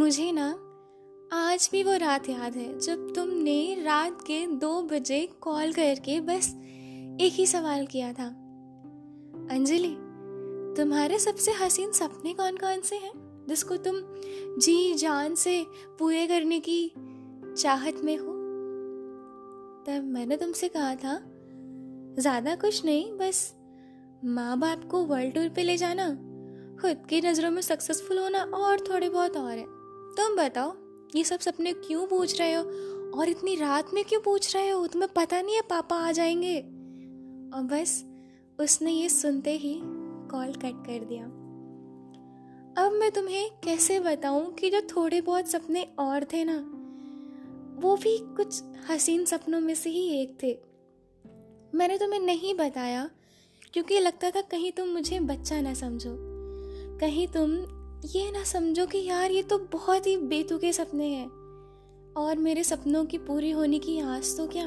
[0.00, 0.46] मुझे ना,
[1.32, 6.46] आज भी वो रात याद है, जब तुमने रात के दो बजे कॉल करके बस
[7.20, 8.26] एक ही सवाल किया था।
[9.50, 9.94] अंजलि,
[10.76, 13.12] तुम्हारे सबसे हसीन सपने कौन कौन से हैं,
[13.48, 13.96] जिसको तुम
[14.58, 15.66] जी जान से
[15.98, 16.92] पूरे करने की
[17.58, 18.32] चाहत में हो?
[19.86, 21.20] तब मैंने तुमसे कहा था,
[22.18, 23.54] ज़्यादा कुछ नहीं, बस
[24.24, 26.08] माँ बाप को वर्ल्ड टूर पे ले जाना,
[26.82, 29.79] खुद की नज़रों में सक्सेसफुल होना और थोड़े बहुत और है।
[30.16, 30.76] तुम बताओ,
[31.14, 32.62] ये सब सपने क्यों पूछ रहे हो?
[33.18, 34.86] और इतनी रात में क्यों पूछ रहे हो?
[34.86, 36.60] तुम्हें पता नहीं है पापा आ जाएँगे।
[37.56, 38.04] और बस,
[38.60, 39.80] उसने ये सुनते ही
[40.30, 41.24] कॉल कट कर दिया।
[42.84, 46.76] अब मैं तुम्हें कैसे बताऊँ कि जो थोड़े बहुत सपने और थे ना,
[47.80, 50.58] वो भी कुछ हसीन सपनों में से ही एक थे।
[51.74, 53.10] मैंने तुम्हें नहीं बताया,
[53.72, 56.16] क्योंकि लगता था कहीं तुम मुझे बच्चा ना समझो।
[56.98, 61.28] कहीं तुम ये ना समझो कि यार, ये तो बहुत ही बेतुके सपने हैं।
[62.16, 64.66] और मेरे सपनों की पूरी होने की आस तो क्या?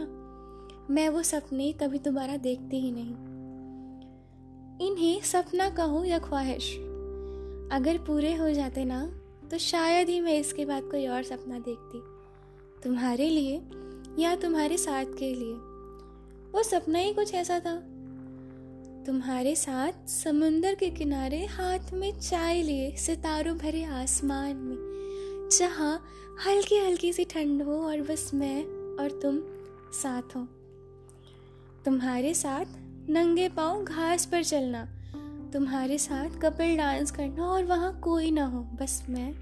[0.89, 3.13] मैं वो सपने कभी दोबारा देखती ही नहीं।
[4.87, 6.73] इन्हें सपना कहूँ या ख्वाहिश,
[7.71, 9.01] अगर पूरे हो जाते ना
[9.51, 12.01] तो शायद ही मैं इसके बाद कोई और सपना देखती।
[12.83, 13.61] तुम्हारे लिए
[14.19, 15.53] या तुम्हारे साथ के लिए।
[16.51, 17.75] वो सपना ही कुछ ऐसा था
[19.05, 24.77] तुम्हारे साथ समुंदर के किनारे हाथ में चाय लिए सितारों भरे आसमान में,
[25.51, 26.05] जहाँ
[26.47, 28.63] हल्की हल्की सी ठंड हो और बस मैं
[28.99, 29.39] और तुम
[29.93, 30.43] साथ हो।
[31.85, 32.65] तुम्हारे साथ
[33.09, 34.85] नंगे पाँव घास पर चलना,
[35.53, 39.33] तुम्हारे साथ कपिल डांस करना और वहाँ कोई ना हो, बस मैं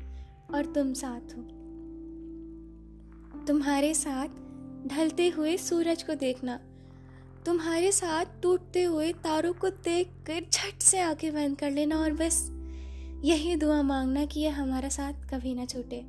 [0.53, 1.43] और तुम साथ हो।
[3.47, 4.27] तुम्हारे साथ
[4.87, 6.59] ढलते हुए सूरज को देखना
[7.45, 12.13] तुम्हारे साथ टूटते हुए तारों को देख कर झट से आँखें बंद कर लेना और
[12.13, 12.51] बस
[13.23, 16.01] यही दुआ मांगना कि यह हमारा साथ कभी ना छूटे।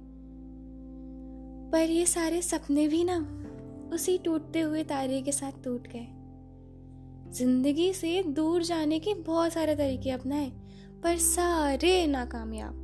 [1.72, 3.16] पर ये सारे सपने भी ना
[3.94, 6.06] उसी टूटते हुए तारे के साथ टूट गए।
[7.32, 10.52] ज़िंदगी से दूर जाने के बहुत सारे तरीके अपनाए,
[11.02, 12.78] पर सारे नाकामयाब।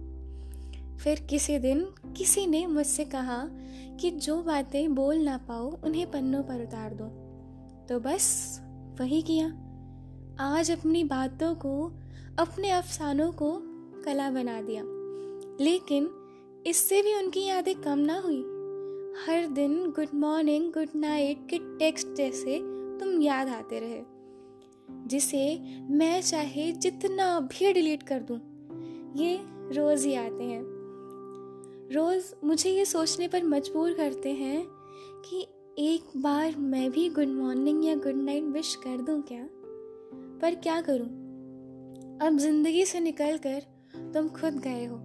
[1.00, 1.80] फिर किसी दिन
[2.16, 3.48] किसी ने मुझसे कहा
[4.00, 7.17] कि जो बातें बोल ना पाओ, उन्हें पन्नों पर उतार दो।
[7.88, 8.60] तो बस
[9.00, 9.46] वही किया।
[10.40, 11.92] आज अपनी बातों को,
[12.38, 13.60] अपने अफसानों को
[14.02, 14.82] कला बना दिया।
[15.64, 16.10] लेकिन
[16.66, 18.40] इससे भी उनकी यादें कम ना हुई।
[19.26, 22.58] हर दिन गुड मॉर्निंग, गुड नाइट के टेक्स्ट जैसे
[22.98, 24.02] तुम याद आते रहे।
[25.06, 25.58] जिसे
[25.90, 28.38] मैं चाहे जितना भी डिलीट कर दूँ,
[29.16, 30.62] ये रोज ही आते हैं।
[31.92, 34.66] रोज मुझे ये सोचने पर मजबूर करते हैं
[35.30, 35.46] कि
[35.78, 39.48] एक बार मैं भी गुड मॉर्निंग या गुड नाइट विश कर दूँ क्या?
[40.42, 41.06] पर क्या करूँ?
[42.22, 43.62] अब ज़िंदगी से निकल कर
[44.14, 44.96] तुम खुद गए हो।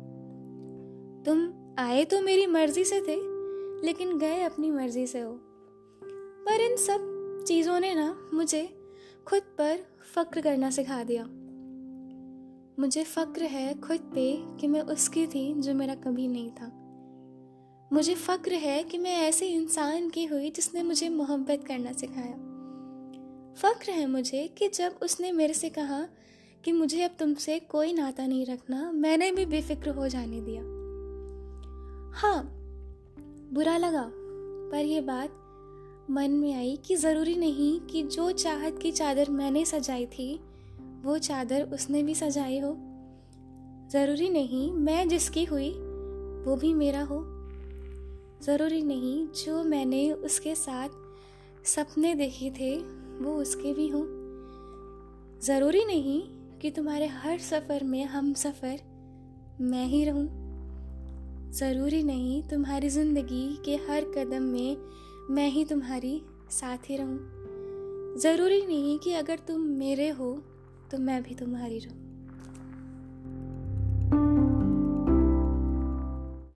[1.25, 3.16] तुम आए तो मेरी मर्ज़ी से थे,
[3.85, 5.34] लेकिन गए अपनी मर्ज़ी से हो।
[6.45, 7.00] पर इन सब
[7.47, 8.90] चीज़ों ने ना मुझे
[9.28, 9.79] खुद पर
[10.16, 11.23] फक्र करना सिखा दिया।
[12.79, 16.83] मुझे फक्र है खुद पे कि मैं उसकी थी जो मेरा कभी नहीं था।
[17.94, 22.34] मुझे फ़क्र है कि मैं ऐसे इंसान की हुई जिसने मुझे मोहब्बत करना सिखाया।
[23.58, 26.08] फ़क्र है मुझे कि जब उसने मेरे से कहा
[26.64, 30.62] कि मुझे अब तुमसे कोई नाता नहीं रखना, मैंने भी बेफिक्र हो जाने दिया।
[32.22, 32.44] हाँ
[33.53, 34.12] बुरा लगा,
[34.72, 35.30] पर यह बात
[36.12, 40.40] मन में आई कि ज़रूरी नहीं कि जो चाहत की चादर मैंने सजाई थी,
[41.03, 42.76] वो चादर उसने भी सजाई हो।
[43.92, 45.72] ज़रूरी नहीं, मैं जिसकी हुई,
[46.46, 47.33] वो भी मेरा हो।
[48.44, 50.90] ज़रूरी नहीं, जो मैंने उसके साथ
[51.66, 52.76] सपने देखे थे,
[53.24, 54.04] वो उसके भी हों।
[55.40, 56.22] ज़रूरी नहीं
[56.59, 58.80] कि तुम्हारे हर सफ़र में हम सफ़र,
[59.62, 60.28] मैं ही रहूँ।
[61.52, 64.78] ज़रूरी नहीं तुम्हारी ज़िंदगी के हर कदम में
[65.30, 66.22] मैं ही तुम्हारी
[66.52, 70.34] साथ ही रहूँ। ज़रूरी नहीं कि अगर तुम मेरे हो
[70.92, 72.03] तो मैं भी तुम्हारी रहूँ।